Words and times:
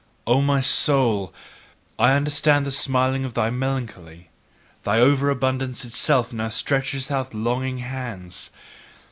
O 0.25 0.41
my 0.41 0.61
soul, 0.61 1.31
I 1.99 2.13
understand 2.13 2.65
the 2.65 2.71
smiling 2.71 3.23
of 3.23 3.35
thy 3.35 3.51
melancholy: 3.51 4.31
thine 4.83 4.99
over 4.99 5.29
abundance 5.29 5.85
itself 5.85 6.33
now 6.33 6.49
stretcheth 6.49 7.11
out 7.11 7.35
longing 7.35 7.77
hands! 7.77 8.49